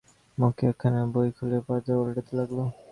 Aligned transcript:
মক্ষী 0.37 0.63
একখানা 0.71 1.01
বই 1.13 1.29
খুলে 1.37 1.59
পাতা 1.67 1.93
ওল্টাতে 2.01 2.31
লাগল। 2.39 2.57